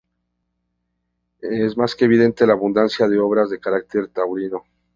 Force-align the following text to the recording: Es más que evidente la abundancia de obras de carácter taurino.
Es 1.41 1.77
más 1.77 1.93
que 1.93 2.05
evidente 2.05 2.47
la 2.47 2.53
abundancia 2.53 3.07
de 3.07 3.19
obras 3.19 3.51
de 3.51 3.59
carácter 3.59 4.07
taurino. 4.07 4.63